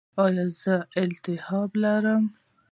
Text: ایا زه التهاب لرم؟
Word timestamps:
ایا 0.23 0.45
زه 0.61 0.75
التهاب 1.01 1.71
لرم؟ 1.81 2.23